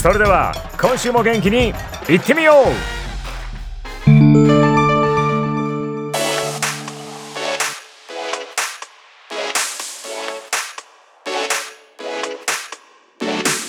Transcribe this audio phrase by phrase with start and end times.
[0.00, 1.74] それでは今週も元気に
[2.08, 2.66] いってみよう。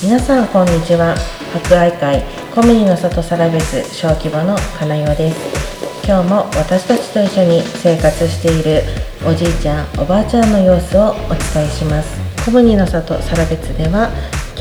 [0.00, 1.16] 皆さんこんにちは。
[1.54, 2.22] 博愛会
[2.54, 6.06] コミニの里サラベス小規模の金代です。
[6.06, 8.82] 今日も私たちと一緒に生活している
[9.26, 11.14] おじいちゃんおばあちゃんの様子をお
[11.54, 12.20] 伝えします。
[12.44, 14.08] コミニの里サラベスでは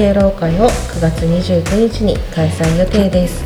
[0.00, 3.44] 敬老会を9月29日に開催予定です。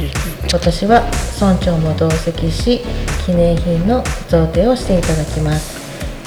[0.48, 1.02] 今年は
[1.40, 2.80] 村長も同席し
[3.26, 5.82] 記念品の贈呈をしていただきます。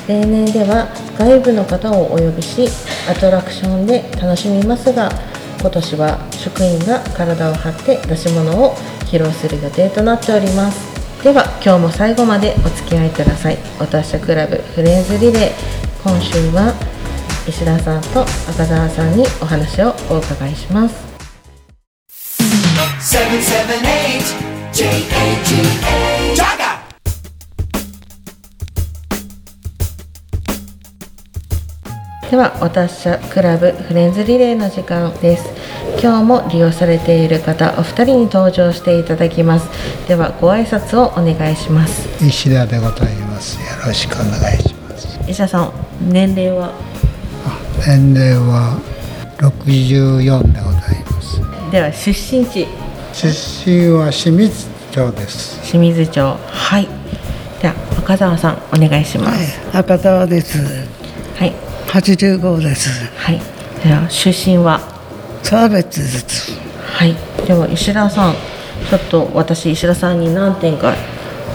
[0.05, 2.67] 例年では外部の方をお呼びし
[3.09, 5.13] アトラクションで楽しみますが
[5.61, 11.23] 今年は職員が体を張って出し物を披露する予定となっております。
[11.23, 13.57] では今日も最後までお付き合いください。
[13.79, 16.03] お達者クラブフレンズリレー。
[16.03, 16.73] 今週は
[17.47, 21.07] 石田さんと赤澤さんにお話をお伺いします
[22.99, 26.77] 778 J-A-G-A Jaga!
[32.29, 35.49] ではお達者クラブフレンズリレーの時間です
[36.01, 39.69] 今日も利用されている方お二人に登場していただきます
[40.07, 43.59] ではご挨拶をお願いします石田でございます。
[43.61, 45.19] よろしくお願いします。
[45.29, 45.71] 石田さん
[46.01, 46.86] 年齢は？
[47.85, 48.79] 年齢は
[49.37, 51.41] 64でございます。
[51.71, 52.67] では出身地
[53.13, 55.59] 出身は清水町です。
[55.61, 56.87] 清水町はい
[57.61, 60.59] では赤澤さんお願いします赤澤です。
[61.37, 61.53] はい
[61.87, 62.89] 85です。
[63.15, 63.41] はい
[63.83, 64.81] では出身は？
[65.43, 66.51] 差別です。
[66.81, 68.35] はいでは石田さん
[68.89, 70.93] ちょっと私石田さんに何点か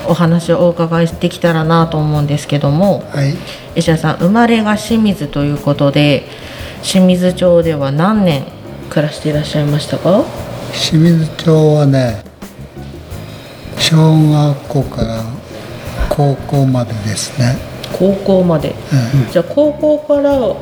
[0.08, 3.34] お話をお伺いできたらなと思うんですけどもはい。
[3.74, 6.24] 石田さん生まれが清水ということで
[6.82, 8.44] 清水町では何年
[8.90, 10.24] 暮らしていらっしゃいましたか？
[10.72, 12.22] 清水町はね、
[13.78, 15.22] 小学校から
[16.08, 17.56] 高校までですね。
[17.92, 18.74] 高校まで、
[19.30, 20.54] じゃあ高校から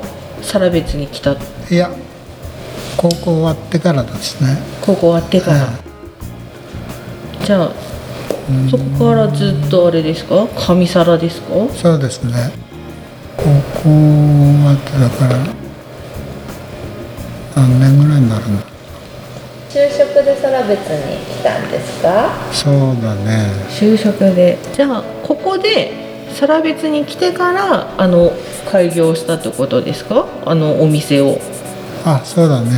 [0.42, 1.32] 更別に来た？
[1.32, 1.36] い
[1.74, 1.90] や、
[2.96, 4.58] 高校終わってからですね。
[4.80, 5.68] 高校終わってから、
[7.44, 7.72] じゃあ
[8.71, 10.47] そこからずっとあれですか？
[10.56, 11.69] 上皿ですか？
[11.75, 12.33] そうですね。
[13.37, 15.38] 高校終わってだから、
[17.56, 18.59] 何年ぐらいになるの？
[19.71, 22.31] 就職で更別に来たんですか？
[22.53, 23.50] そうだね。
[23.71, 24.59] 就職で。
[24.75, 25.93] じゃあここで
[26.34, 28.32] 更別に来てからあの
[28.71, 30.27] 開業したってことですか？
[30.44, 31.38] あのお店を。
[32.05, 32.71] あ、そうだね。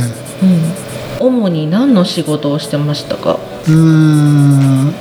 [1.21, 1.27] うん。
[1.27, 3.39] 主に何の仕事をしてましたか？
[3.67, 4.93] うーん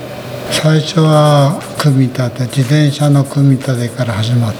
[0.53, 4.59] 最初は組み立て自転車の組み立てから始まって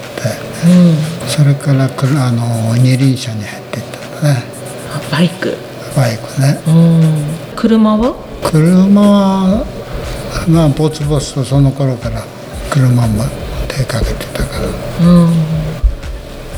[0.65, 1.27] うん。
[1.27, 4.43] それからあの二輪車に入っていったんだね。
[4.91, 5.55] あバイク。
[5.95, 6.61] バイクね。
[6.67, 7.55] うん。
[7.55, 8.15] 車は？
[8.43, 9.65] 車は
[10.47, 12.23] まあボツボツとその頃から
[12.69, 13.23] 車も
[13.67, 15.07] 手かけてたから。
[15.07, 15.33] うん。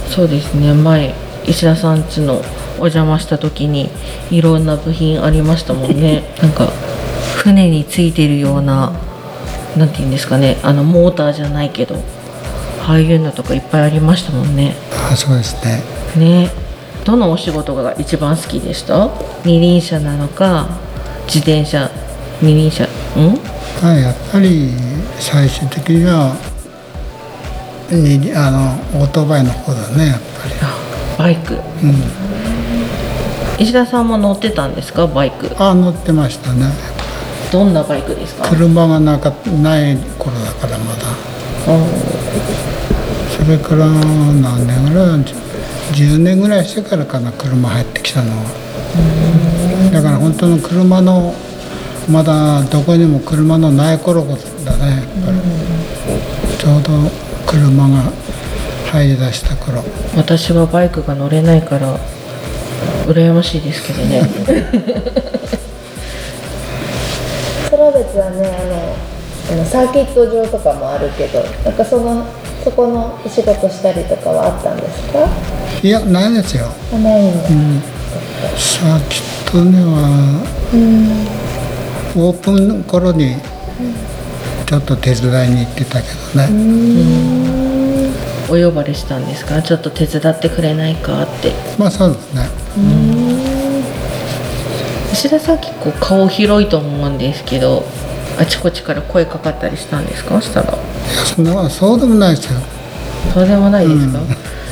[0.10, 0.74] そうですね。
[0.74, 1.14] 前
[1.46, 2.42] 石田さん家の
[2.78, 3.90] お邪魔した時に
[4.32, 6.24] いろんな部品ありましたもんね。
[6.42, 6.72] なんか
[7.38, 8.92] 船についてるような
[9.78, 11.96] なんて言うんですかねあのモーターじゃないけど
[12.88, 14.76] ああいうのとかいっぱいありましたもんね。
[15.12, 15.82] あそうですね。
[16.16, 16.52] ね。
[17.04, 19.10] どのお仕事が一番好きでした？
[19.44, 20.68] 二輪車なのか
[21.26, 21.90] 自転車
[22.42, 22.88] 二輪車ん？
[23.82, 24.72] まあやっぱり
[25.20, 26.36] 最終的には
[27.92, 30.56] にあのオートバイの方だねやっぱり。
[31.18, 31.56] バイク。
[31.56, 31.62] うん。
[33.58, 35.56] 石田さんも乗ってたんですかバイク？
[35.58, 36.68] あ乗ってましたね
[37.56, 38.50] どんなバイクですか？
[38.50, 39.32] 車がなか
[39.64, 41.00] ない頃だからまだ。
[43.38, 45.20] それから何年ぐらい
[45.94, 48.44] 10年ぐらいしてからかな車入ってきたのは。
[49.94, 51.34] だから本当の車の
[52.10, 54.42] まだどこにも車のない頃だねやっ
[55.26, 55.38] ぱり、
[56.58, 57.10] ちょうど
[57.48, 58.12] 車が
[58.92, 59.82] 入り出した頃。
[60.18, 61.98] 私はバイクが乗れないから
[63.08, 64.22] 羨ましいですけどね
[67.76, 68.96] 空別はねあの
[69.54, 72.26] あのサーキット場とかもあるけどなんかその
[72.64, 75.28] そこのお仕事したりとかはあったんですか？
[75.84, 76.66] いやないですよ。
[76.92, 77.48] あないんだ、
[78.58, 80.42] サーキットには、
[82.16, 83.36] オープンの頃に
[84.66, 86.50] ちょっと手伝いに行ってたけどね、
[88.50, 89.62] お呼ばれしたんですか？
[89.62, 91.52] ちょっと手伝ってくれないかって。
[91.78, 92.50] まあそうですね
[95.16, 97.84] 石田さん結構顔広いと思うんですけど
[98.38, 100.42] あちこちから声かかったりしたんですか？
[100.42, 100.78] したら。
[101.24, 102.60] そんなそうでもないですよ。
[103.34, 104.20] そうでもないですか、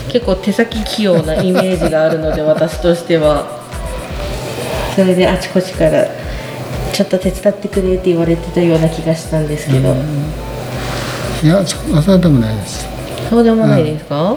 [0.09, 3.63] 結構手先器用なイメージがあるので私としては。
[4.95, 6.05] それであちこちから
[6.91, 9.95] ちょっと手伝ってくれって言われてたような気がしたんですけど、
[11.41, 12.85] いやそそうでもないです。
[13.29, 14.35] そうでもないですか、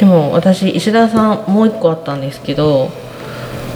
[0.00, 2.90] でも私石田さんもう一個あったんですけど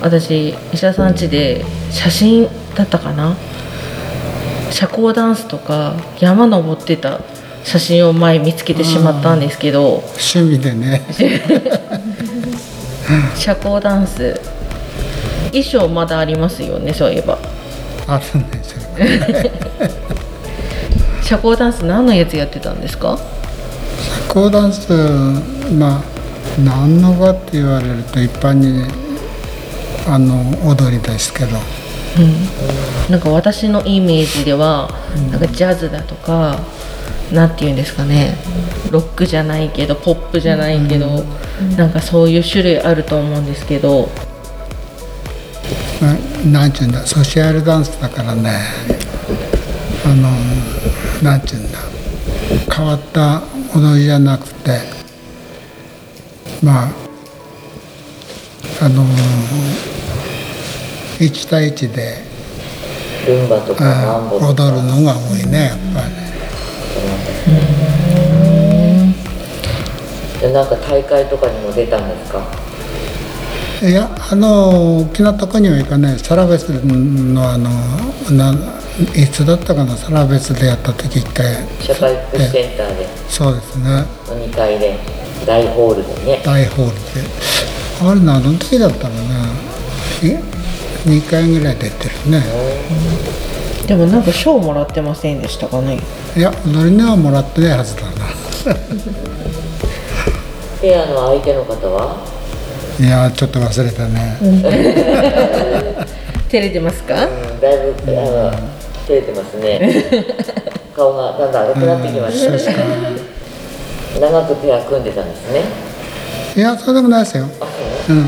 [0.00, 3.36] 私石田さん家で写真だったかな？
[4.70, 7.20] 社交ダンスとか山登ってた
[7.64, 10.02] 写真を前見つけてしまったんですけど。
[10.32, 11.02] 趣味でね。
[13.36, 14.38] 社交ダンス。
[15.50, 17.38] 衣装まだありますよねそういえば。
[18.06, 18.82] あるんですよ
[21.22, 23.18] 社交ダンス何のやつやってたんですか？
[24.28, 24.92] 社交ダンス
[25.72, 26.02] まあ
[26.62, 28.84] 何のかって言われると一般に
[30.08, 31.58] あの踊りですけど。
[33.10, 34.90] なんか私のイメージでは、
[35.30, 36.58] なんかジャズだとか
[37.30, 38.36] なんて言うんですかね。
[38.90, 41.24] ロックじゃないけどポップじゃないけど、
[41.76, 44.08] なんかそういう種類あると思うんですけど。
[46.00, 46.14] まあ
[46.48, 47.06] なんていうんだ？
[47.06, 48.58] ソシャルダンスだからね。
[50.04, 50.30] あの
[51.22, 51.78] なんていうんだ？
[52.74, 53.42] 変わった
[53.76, 54.80] 踊りじゃなくて。
[56.62, 56.88] まあ
[58.80, 59.04] あの
[61.18, 62.22] 1対1で
[63.26, 64.20] ルンバとか。
[64.40, 66.14] 踊るのが多いねやっぱり。
[66.14, 66.28] ね
[70.40, 72.40] でなんか大会とかにも出たんですか？
[73.82, 76.18] いやあの大きなとこには行かない。
[76.18, 77.70] サラベスのあの
[78.30, 78.54] な
[79.14, 79.96] いつだったかな？
[79.96, 81.46] サラベスでやった時一回。
[81.80, 83.06] 社会福祉センターで。
[83.28, 83.84] そうですね。
[83.84, 84.96] の2階で。
[85.46, 86.42] 大ホールでね。
[86.44, 87.00] 大ホールで。
[88.00, 89.18] あれ何の時だったのね
[91.06, 92.42] 2回ぐらい出てるね。
[93.86, 95.98] でもなんか賞もらってませんでしたかね。
[96.36, 98.10] いや踊りにはもらってないはずだな。
[100.82, 102.16] ペアの相手の方は？
[103.00, 104.36] いやちょっと忘れたね、
[106.50, 107.26] 照れてますか？
[107.26, 108.50] うんだいぶあの
[109.06, 110.16] 照れてますね。
[110.94, 112.72] 顔がだんだん赤くなってきました確か。
[114.20, 115.62] 長くペア組んでたんですね。
[116.56, 117.44] いやそうでもないですよ。
[118.10, 118.26] うん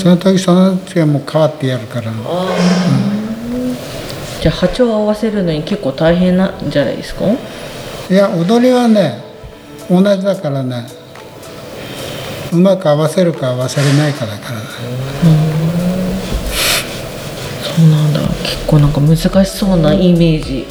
[0.00, 2.10] その時その時はもう変わってやるから。
[4.40, 7.26] じゃあ波長を合わせるのに結構大変なんじゃないですか？
[8.10, 9.22] いや踊りはね
[9.90, 10.86] 同じだからね。
[12.52, 14.64] うまく合わせるか合わせれないかだからね。
[17.62, 18.20] そうなんだ。
[18.42, 20.66] 結構なんか難しそうなイメージ、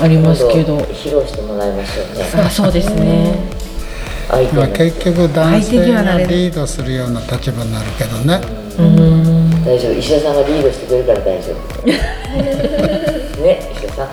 [0.00, 0.78] ありますけど。
[0.78, 2.24] 披露してもらいましょうね。
[2.44, 3.34] あそうですね
[4.28, 8.40] まあ結局男性がリードするような立場になるけどね。
[9.64, 9.98] 大丈夫。
[9.98, 11.86] 石田さんがリードしてくれるから大丈夫。
[13.42, 14.08] ね石田さん。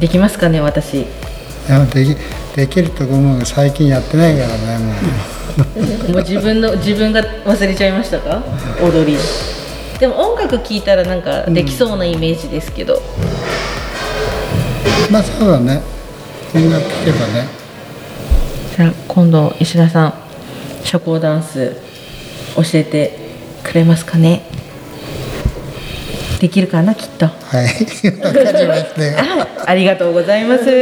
[0.00, 1.00] できますかね私。
[1.00, 1.06] い
[1.68, 2.16] やでき
[2.56, 4.92] できると思うが最近やってないからねも
[6.08, 6.12] う。
[6.12, 8.42] もう自分の自分が忘れちゃいましたか？
[8.82, 9.16] 踊り。
[9.98, 13.02] でも音楽聴いたらなんかできそうなイメージですけど、
[15.10, 15.82] まあそうだね。
[16.54, 17.46] 音楽聴けばね
[18.80, 20.14] じゃあ今度石田さん
[20.84, 21.76] 社交ダンス
[22.56, 23.12] 教えて
[23.62, 24.40] くれますかね？
[26.40, 27.26] できるかなきっと。
[27.26, 27.66] はい
[28.24, 29.18] わかりましたよ
[29.66, 30.64] ありがとうございます。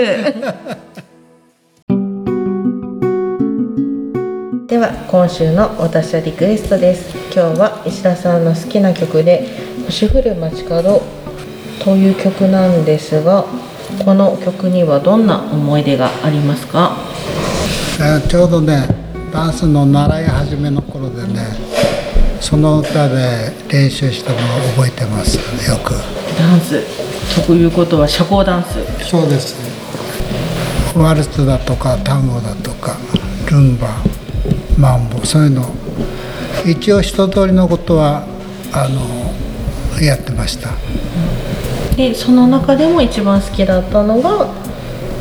[4.69, 7.11] では今週のお達者リクエストです。
[7.35, 9.45] 今日は石田さんの好きな曲で
[9.87, 11.03] 「星降る街角」
[11.83, 13.45] という曲なんですが
[14.05, 16.93] この曲にはどんな思い出がありますか？
[16.97, 17.08] あ
[18.29, 18.87] ちょうどね
[19.33, 21.41] ダンスの習い始めの頃でね
[22.41, 24.41] その歌で練習したのを
[24.77, 25.37] 覚えてます
[25.69, 25.95] よく。
[26.39, 26.81] ダンス。
[27.45, 29.05] ということは社交ダンス。
[29.05, 29.57] そうです。
[30.97, 32.97] ワルツだとか単語だとか
[33.51, 33.89] ルンバ
[34.79, 35.69] マンボそういうの。
[36.65, 38.25] 一応一通りのことは
[38.73, 40.71] あのやってました。
[41.97, 44.47] でその中でも一番好きだったのが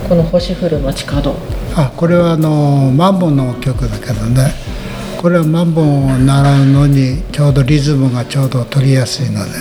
[0.07, 1.35] この星降る街角
[1.79, 4.51] あこれはあのマンボの曲だけどね。
[5.21, 5.85] これはマンボを
[6.17, 9.51] 習うのにちょうどリズムがちょうど取りやすいので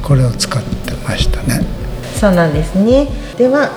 [0.00, 1.60] これを使ってましたね。
[2.14, 3.08] そうなんですね。
[3.36, 3.68] では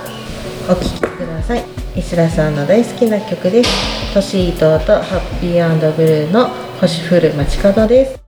[0.69, 1.63] お聴きください。
[1.95, 4.13] 石田さんの大好きな曲です。
[4.13, 6.47] トシートとハッピーブルーの
[6.79, 8.19] 星降る街角です。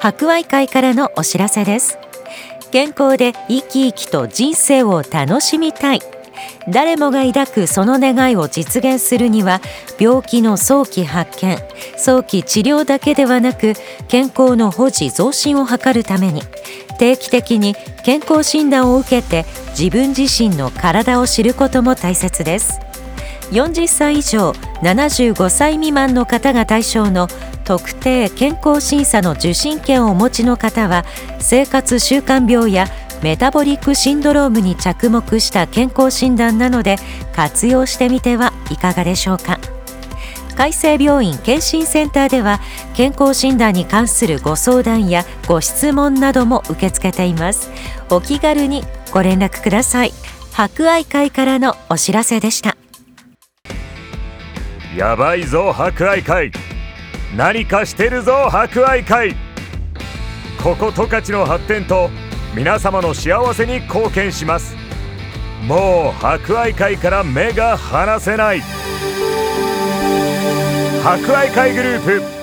[0.00, 1.98] 博愛会からのお知らせです。
[2.70, 6.00] 健康で生き生きと人生を楽しみたい
[6.68, 9.60] 誰もが抱くその願いを実現するには
[9.98, 11.58] 病気の早期発見
[11.96, 13.74] 早期治療だけではなく
[14.08, 16.42] 健康の保持増進を図るために
[16.98, 19.44] 定期的に健康診断を受けて
[19.78, 22.80] 自分自身の体を知ることも大切です。
[23.52, 27.28] 40歳以上75歳未満の方が対象の
[27.64, 31.04] 特定健康審査の受診券をお持ちの方は
[31.38, 32.86] 生活習慣病や
[33.22, 36.96] メタボリックシンドロームに着目した健康診断なので
[37.34, 39.60] 活用してみてはいかがでしょうか。
[40.56, 42.60] 海生病院健診センターでは
[42.94, 47.70] 健康診断に関するご相談やご質問なども受け付けています。
[48.10, 50.12] お気軽にご連絡ください。
[50.52, 52.76] 博愛会からのお知らせでした。
[54.96, 56.52] やばいぞ博愛会。
[57.34, 59.34] 何かしてるぞ博愛会。
[60.62, 62.10] ここ十勝の発展と
[62.54, 64.76] 皆様の幸せに貢献します。
[65.66, 68.60] もう博愛会から目が離せない。
[71.02, 72.41] 博愛会グループ